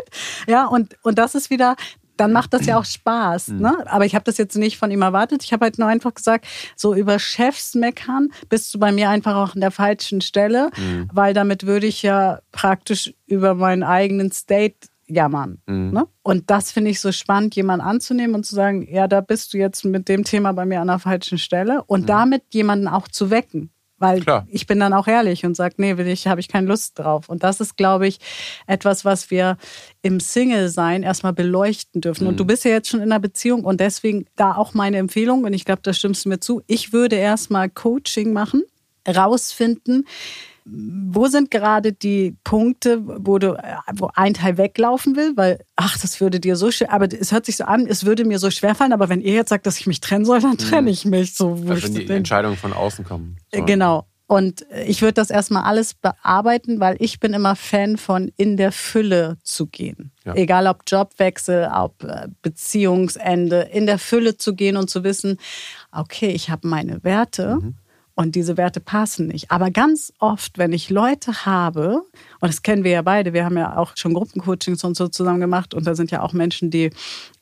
[0.47, 1.77] Ja, ja und, und das ist wieder,
[2.19, 3.49] dann macht das ja auch Spaß.
[3.49, 3.61] Mhm.
[3.61, 3.85] Ne?
[3.87, 5.45] Aber ich habe das jetzt nicht von ihm erwartet.
[5.45, 9.37] Ich habe halt nur einfach gesagt, so über Chefs meckern bist du bei mir einfach
[9.37, 11.09] auch an der falschen Stelle, mhm.
[11.13, 15.59] weil damit würde ich ja praktisch über meinen eigenen State jammern.
[15.66, 15.90] Mhm.
[15.92, 16.07] Ne?
[16.23, 19.59] Und das finde ich so spannend, jemanden anzunehmen und zu sagen, ja, da bist du
[19.59, 22.07] jetzt mit dem Thema bei mir an der falschen Stelle und mhm.
[22.07, 23.71] damit jemanden auch zu wecken.
[24.01, 24.47] Weil Klar.
[24.49, 27.29] ich bin dann auch ehrlich und sage, nee, will ich, habe ich keine Lust drauf.
[27.29, 28.18] Und das ist, glaube ich,
[28.68, 29.57] etwas, was wir
[30.03, 32.25] im Single-Sein erstmal beleuchten dürfen.
[32.25, 32.29] Mhm.
[32.29, 35.42] Und du bist ja jetzt schon in einer Beziehung und deswegen da auch meine Empfehlung,
[35.42, 38.62] und ich glaube, da stimmst du mir zu, ich würde erstmal Coaching machen,
[39.09, 40.07] rausfinden,
[40.71, 43.57] wo sind gerade die Punkte, wo du,
[43.95, 47.47] wo ein Teil weglaufen will, weil, ach, das würde dir so schwer, aber es hört
[47.47, 49.79] sich so an, es würde mir so schwer fallen, aber wenn ihr jetzt sagt, dass
[49.79, 50.89] ich mich trennen soll, dann trenne mhm.
[50.89, 51.35] ich mich.
[51.35, 52.19] So, also wenn die den.
[52.19, 53.37] Entscheidungen von außen kommen.
[53.55, 53.65] So.
[53.65, 54.07] Genau.
[54.27, 58.73] Und ich würde das erstmal alles bearbeiten, weil ich bin immer Fan von in der
[58.73, 60.13] Fülle zu gehen.
[60.27, 60.35] Ja.
[60.35, 65.39] Egal ob Jobwechsel, ob äh, Beziehungsende, in der Fülle zu gehen und zu wissen,
[65.93, 67.57] okay, ich habe meine Werte.
[67.63, 67.75] Mhm
[68.19, 69.53] und diese Werte passen nicht.
[69.53, 72.03] Aber ganz oft, wenn ich Leute habe,
[72.41, 75.39] und das kennen wir ja beide, wir haben ja auch schon Gruppencoachings und so zusammen
[75.39, 76.91] gemacht und da sind ja auch Menschen, die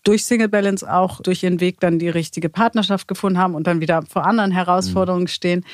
[0.05, 3.81] durch Single Balance auch durch ihren Weg dann die richtige Partnerschaft gefunden haben und dann
[3.81, 5.29] wieder vor anderen Herausforderungen mhm.
[5.29, 5.65] stehen.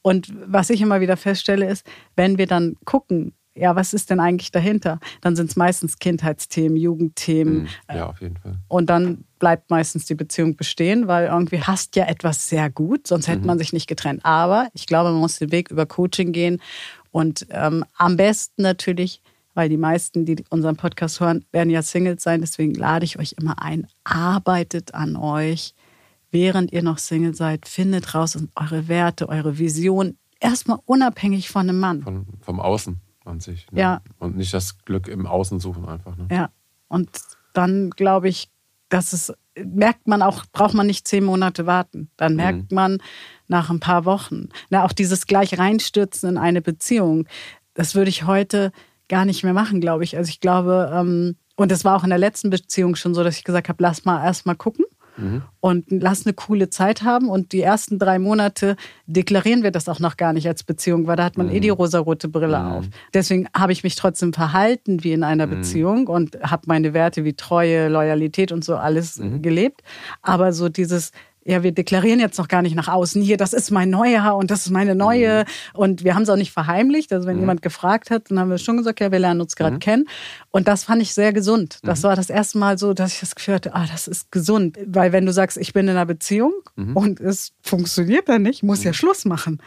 [0.00, 4.20] Und was ich immer wieder feststelle, ist, wenn wir dann gucken, ja, was ist denn
[4.20, 5.00] eigentlich dahinter?
[5.22, 7.62] Dann sind es meistens Kindheitsthemen, Jugendthemen.
[7.62, 7.68] Mhm.
[7.94, 8.58] Ja, auf jeden Fall.
[8.68, 13.28] Und dann bleibt meistens die Beziehung bestehen, weil irgendwie hast ja etwas sehr gut, sonst
[13.28, 13.46] hätte mhm.
[13.46, 14.24] man sich nicht getrennt.
[14.24, 16.60] Aber ich glaube, man muss den Weg über Coaching gehen
[17.10, 19.22] und ähm, am besten natürlich,
[19.54, 22.42] weil die meisten, die unseren Podcast hören, werden ja Singles sein.
[22.42, 25.74] Deswegen lade ich euch immer ein, arbeitet an euch,
[26.30, 31.80] während ihr noch Single seid, findet raus eure Werte, eure Vision, erstmal unabhängig von einem
[31.80, 32.02] Mann.
[32.02, 33.70] Von, vom Außen an sich.
[33.70, 33.80] Ne?
[33.80, 34.02] Ja.
[34.18, 36.16] Und nicht das Glück im Außen suchen einfach.
[36.16, 36.28] Ne?
[36.30, 36.50] Ja.
[36.88, 37.10] Und
[37.52, 38.50] dann glaube ich,
[38.88, 39.32] dass es
[39.64, 42.10] merkt man auch, braucht man nicht zehn Monate warten.
[42.16, 42.36] Dann mhm.
[42.36, 42.74] merkt mhm.
[42.74, 42.98] man
[43.48, 44.48] nach ein paar Wochen.
[44.70, 47.26] Na, auch dieses gleich reinstürzen in eine Beziehung,
[47.74, 48.72] das würde ich heute
[49.08, 50.16] gar nicht mehr machen, glaube ich.
[50.16, 53.38] Also ich glaube, ähm, und das war auch in der letzten Beziehung schon so, dass
[53.38, 54.84] ich gesagt habe, lass mal erst mal gucken
[55.16, 55.42] mhm.
[55.60, 57.28] und lass eine coole Zeit haben.
[57.28, 58.76] Und die ersten drei Monate
[59.06, 61.52] deklarieren wir das auch noch gar nicht als Beziehung, weil da hat man mhm.
[61.52, 61.76] eh die mhm.
[61.76, 62.66] rosarote Brille mhm.
[62.66, 62.84] auf.
[63.14, 65.50] Deswegen habe ich mich trotzdem verhalten wie in einer mhm.
[65.50, 69.42] Beziehung und habe meine Werte wie Treue, Loyalität und so alles mhm.
[69.42, 69.82] gelebt.
[70.22, 71.12] Aber so dieses
[71.46, 74.50] ja, wir deklarieren jetzt noch gar nicht nach außen, hier, das ist mein neuer und
[74.50, 75.44] das ist meine neue.
[75.44, 75.78] Mhm.
[75.78, 77.12] Und wir haben es auch nicht verheimlicht.
[77.12, 77.42] Also wenn mhm.
[77.42, 79.80] jemand gefragt hat, dann haben wir schon gesagt, ja, wir lernen uns gerade mhm.
[79.80, 80.04] kennen.
[80.56, 81.80] Und das fand ich sehr gesund.
[81.82, 82.04] Das mhm.
[82.04, 84.78] war das erste Mal so, dass ich das Gefühl hatte, ah, das ist gesund.
[84.86, 86.96] Weil wenn du sagst, ich bin in einer Beziehung mhm.
[86.96, 88.94] und es funktioniert dann nicht, muss ja mhm.
[88.94, 89.60] Schluss machen.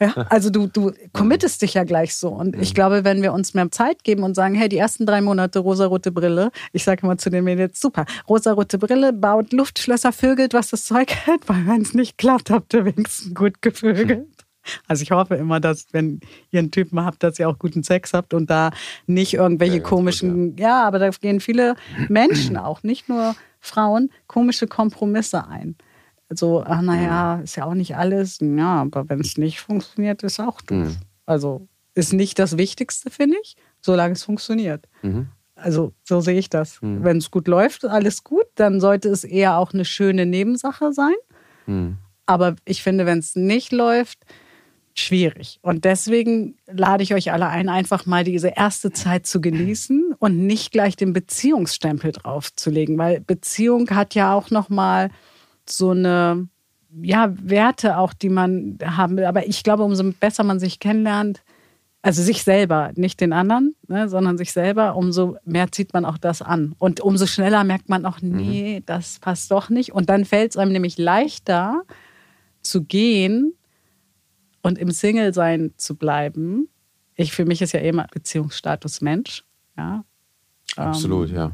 [0.00, 2.30] Ja, also du, du committest dich ja gleich so.
[2.30, 5.20] Und ich glaube, wenn wir uns mehr Zeit geben und sagen, hey, die ersten drei
[5.20, 10.54] Monate rosarote Brille, ich sage immer zu den Mädels, super, rosarote Brille, baut Luftschlösser, vögelt,
[10.54, 14.26] was das Zeug hält, weil wenn es nicht klappt, habt ihr wenigstens gut gevögelt.
[14.86, 16.20] Also ich hoffe immer, dass wenn
[16.50, 18.70] ihr einen Typen habt, dass ihr auch guten Sex habt und da
[19.06, 20.68] nicht irgendwelche ja, komischen, gut, ja.
[20.68, 21.74] ja, aber da gehen viele
[22.08, 25.76] Menschen auch, nicht nur Frauen, komische Kompromisse ein
[26.38, 28.38] so, ach naja, ist ja auch nicht alles.
[28.40, 30.88] Ja, aber wenn es nicht funktioniert, ist auch doof.
[30.88, 30.96] Mhm.
[31.26, 34.88] Also ist nicht das Wichtigste, finde ich, solange es funktioniert.
[35.02, 35.28] Mhm.
[35.54, 36.80] Also so sehe ich das.
[36.82, 37.04] Mhm.
[37.04, 41.14] Wenn es gut läuft, alles gut, dann sollte es eher auch eine schöne Nebensache sein.
[41.66, 41.98] Mhm.
[42.26, 44.18] Aber ich finde, wenn es nicht läuft,
[44.94, 45.58] schwierig.
[45.62, 50.46] Und deswegen lade ich euch alle ein, einfach mal diese erste Zeit zu genießen und
[50.46, 55.10] nicht gleich den Beziehungsstempel draufzulegen, weil Beziehung hat ja auch noch mal
[55.68, 56.48] so eine,
[57.00, 59.24] ja, Werte auch, die man haben will.
[59.24, 61.42] Aber ich glaube, umso besser man sich kennenlernt,
[62.02, 66.18] also sich selber, nicht den anderen, ne, sondern sich selber, umso mehr zieht man auch
[66.18, 66.74] das an.
[66.78, 68.36] Und umso schneller merkt man auch, mhm.
[68.36, 69.92] nee, das passt doch nicht.
[69.92, 71.82] Und dann fällt es einem nämlich leichter
[72.60, 73.54] zu gehen
[74.62, 76.68] und im Single-Sein zu bleiben.
[77.14, 79.44] Ich für mich ist ja immer Beziehungsstatus Mensch.
[79.76, 80.04] Ja.
[80.76, 81.52] Absolut, ähm, ja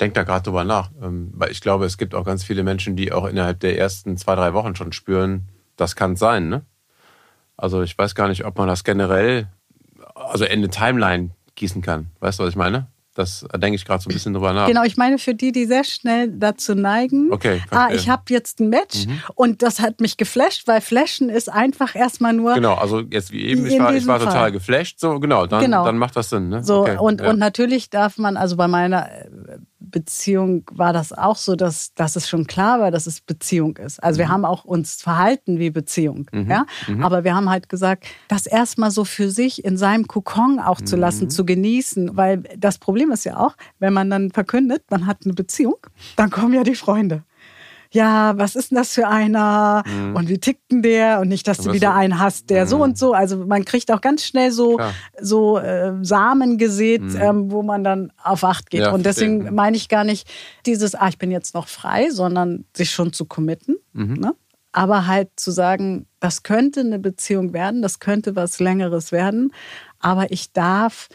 [0.00, 2.96] denke da gerade drüber nach, ähm, weil ich glaube, es gibt auch ganz viele Menschen,
[2.96, 6.48] die auch innerhalb der ersten zwei, drei Wochen schon spüren, das kann sein.
[6.48, 6.64] Ne?
[7.56, 9.48] Also ich weiß gar nicht, ob man das generell,
[10.14, 12.10] also in eine Timeline gießen kann.
[12.20, 12.86] Weißt du, was ich meine?
[13.20, 14.66] Das da denke ich gerade so ein bisschen drüber nach.
[14.66, 17.32] Genau, ich meine für die, die sehr schnell dazu neigen.
[17.32, 17.62] Okay.
[17.70, 19.20] Ah, ich habe jetzt ein Match mhm.
[19.34, 22.54] und das hat mich geflasht, weil Flashen ist einfach erstmal nur.
[22.54, 25.84] Genau, also jetzt wie eben, ich war, ich war total geflasht, so genau, dann, genau.
[25.84, 26.48] dann macht das Sinn.
[26.48, 26.64] Ne?
[26.64, 27.30] So, okay, und, ja.
[27.30, 29.08] und natürlich darf man, also bei meiner
[29.80, 34.02] Beziehung war das auch so, dass, dass es schon klar war, dass es Beziehung ist.
[34.02, 34.32] Also wir mhm.
[34.32, 36.26] haben auch uns verhalten wie Beziehung.
[36.32, 36.50] Mhm.
[36.50, 36.66] Ja?
[36.86, 37.02] Mhm.
[37.02, 40.96] Aber wir haben halt gesagt, das erstmal so für sich in seinem Kokon auch zu
[40.96, 41.30] lassen, mhm.
[41.30, 42.16] zu genießen.
[42.16, 45.78] Weil das Problem ist ja auch, wenn man dann verkündet, man hat eine Beziehung,
[46.16, 47.24] dann kommen ja die Freunde
[47.92, 50.14] ja, was ist denn das für einer mhm.
[50.14, 52.68] und wie tickt denn der und nicht, dass du wieder so, einen hast, der mhm.
[52.68, 53.14] so und so.
[53.14, 54.78] Also man kriegt auch ganz schnell so,
[55.20, 57.16] so äh, Samen gesät, mhm.
[57.16, 58.82] ähm, wo man dann auf Acht geht.
[58.82, 59.56] Ja, und deswegen verstehe.
[59.56, 60.28] meine ich gar nicht
[60.66, 63.76] dieses, ah, ich bin jetzt noch frei, sondern sich schon zu committen.
[63.92, 64.14] Mhm.
[64.14, 64.34] Ne?
[64.72, 69.52] Aber halt zu sagen, das könnte eine Beziehung werden, das könnte was Längeres werden,
[69.98, 71.08] aber ich darf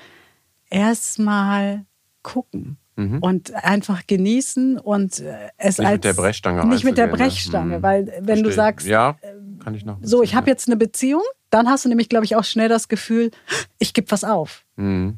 [0.69, 1.85] erstmal
[2.21, 2.77] gucken.
[2.97, 3.19] Mhm.
[3.19, 7.13] Und einfach genießen und äh, es nicht als mit der Brechstange nicht mit der ne?
[7.13, 7.83] Brechstange, mhm.
[7.83, 8.43] weil wenn Verstehen.
[8.43, 9.17] du sagst, ja,
[9.59, 9.97] kann ich noch.
[10.01, 12.87] So, ich habe jetzt eine Beziehung, dann hast du nämlich, glaube ich, auch schnell das
[12.87, 13.31] Gefühl,
[13.79, 14.63] ich gebe was auf.
[14.77, 15.17] Mhm.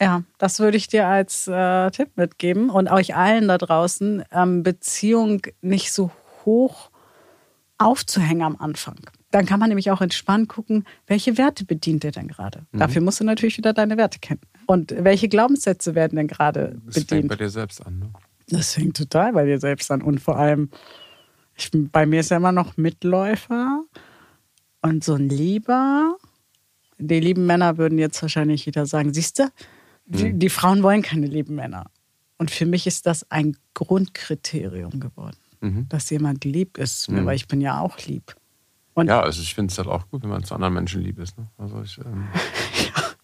[0.00, 4.62] Ja, das würde ich dir als äh, Tipp mitgeben und euch allen da draußen, ähm,
[4.62, 6.10] Beziehung nicht so
[6.44, 6.90] hoch
[7.78, 8.96] aufzuhängen am Anfang.
[9.30, 12.66] Dann kann man nämlich auch entspannt gucken, welche Werte bedient er denn gerade.
[12.72, 12.78] Mhm.
[12.78, 14.40] Dafür musst du natürlich wieder deine Werte kennen.
[14.70, 16.94] Und welche Glaubenssätze werden denn gerade bedient?
[16.94, 18.00] Das fängt bei dir selbst an.
[18.00, 18.10] Ne?
[18.48, 20.02] Das fängt total bei dir selbst an.
[20.02, 20.68] Und vor allem,
[21.56, 23.82] ich, bei mir ist ja immer noch Mitläufer
[24.82, 26.18] und so ein Lieber.
[26.98, 29.48] Die lieben Männer würden jetzt wahrscheinlich wieder sagen, siehst du,
[30.04, 30.38] die, mhm.
[30.38, 31.86] die Frauen wollen keine lieben Männer.
[32.36, 35.88] Und für mich ist das ein Grundkriterium geworden, mhm.
[35.88, 37.24] dass jemand lieb ist, mhm.
[37.24, 38.36] weil ich bin ja auch lieb.
[38.92, 41.18] Und ja, also ich finde es halt auch gut, wenn man zu anderen Menschen lieb
[41.18, 41.38] ist.
[41.38, 41.46] Ne?
[41.56, 42.28] Also ich, ähm.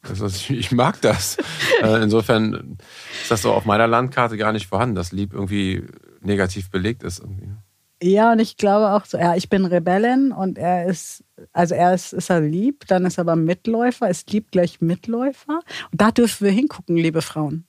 [0.09, 1.37] also ich, mag das.
[1.83, 2.79] äh, insofern
[3.23, 5.85] ist das so auf meiner Landkarte gar nicht vorhanden, dass Lieb irgendwie
[6.21, 7.21] negativ belegt ist.
[7.21, 7.47] Irgendwie.
[7.47, 7.59] Ne?
[8.03, 11.95] Ja, und ich glaube auch so, ja, ich bin Rebellin und er ist, also er
[11.95, 15.61] ist, ist er lieb, dann ist er aber Mitläufer, ist lieb gleich Mitläufer.
[15.90, 17.67] Und da dürfen wir hingucken, liebe Frauen.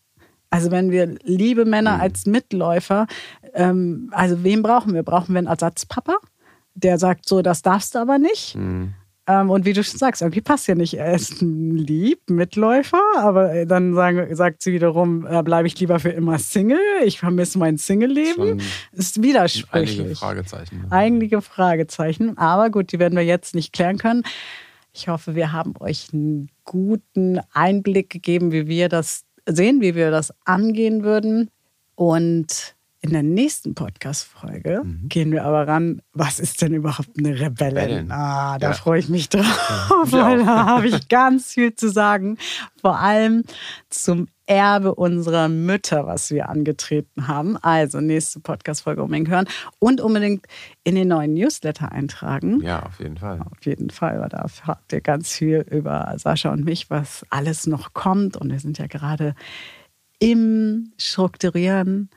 [0.50, 2.02] Also wenn wir liebe Männer mhm.
[2.02, 3.08] als Mitläufer,
[3.54, 5.04] ähm, also wen brauchen wir?
[5.04, 6.16] Brauchen wir einen Ersatzpapa?
[6.76, 8.56] der sagt so, das darfst du aber nicht.
[8.56, 8.94] Mhm.
[9.28, 10.96] Ähm, und wie du schon sagst, irgendwie passt ja nicht.
[10.96, 16.00] Er ist ein lieb, Mitläufer, aber dann sagen, sagt sie wiederum, äh, bleibe ich lieber
[16.00, 16.80] für immer Single.
[17.04, 18.62] Ich vermisse mein Single-Leben.
[18.92, 20.00] Ist widersprüchlich.
[20.00, 20.86] Einige Fragezeichen.
[20.92, 22.38] Einige Fragezeichen.
[22.38, 24.24] Aber gut, die werden wir jetzt nicht klären können.
[24.94, 30.12] Ich hoffe, wir haben euch einen guten Einblick gegeben, wie wir das sehen, wie wir
[30.12, 31.50] das angehen würden.
[31.96, 32.75] Und
[33.06, 35.08] in der nächsten Podcast-Folge mhm.
[35.10, 37.78] gehen wir aber ran, was ist denn überhaupt eine Rebellin?
[37.78, 38.12] Rebellin.
[38.12, 38.74] Ah, da ja.
[38.74, 42.38] freue ich mich drauf, ja, weil da habe ich ganz viel zu sagen.
[42.82, 43.44] Vor allem
[43.92, 47.58] zum Erbe unserer Mütter, was wir angetreten haben.
[47.58, 50.48] Also nächste Podcast-Folge unbedingt hören und unbedingt
[50.84, 52.60] in den neuen Newsletter eintragen.
[52.62, 53.40] Ja, auf jeden Fall.
[53.40, 57.68] Auf jeden Fall, weil da erfahrt ihr ganz viel über Sascha und mich, was alles
[57.68, 58.36] noch kommt.
[58.36, 59.36] Und wir sind ja gerade
[60.18, 62.10] im Strukturieren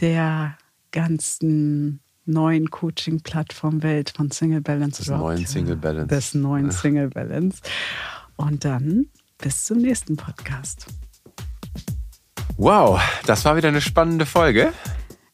[0.00, 0.56] der
[0.92, 5.02] ganzen neuen Coaching-Plattform-Welt von Single Balance.
[5.02, 6.06] Des neuen Single Balance.
[6.14, 7.60] Des neuen Single Balance.
[8.36, 9.06] Und dann
[9.38, 10.86] bis zum nächsten Podcast.
[12.56, 14.72] Wow, das war wieder eine spannende Folge.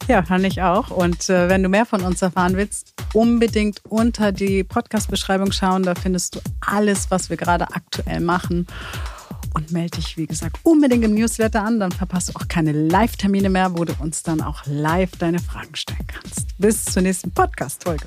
[0.09, 0.90] Ja, fand ich auch.
[0.90, 5.83] Und äh, wenn du mehr von uns erfahren willst, unbedingt unter die Podcast-Beschreibung schauen.
[5.83, 8.66] Da findest du alles, was wir gerade aktuell machen
[9.55, 11.81] und melde dich, wie gesagt, unbedingt im Newsletter an.
[11.81, 15.75] Dann verpasst du auch keine Live-Termine mehr, wo du uns dann auch live deine Fragen
[15.75, 16.57] stellen kannst.
[16.59, 18.07] Bis zur nächsten Podcast-Folge.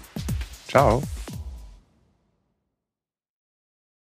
[0.68, 1.04] Ciao.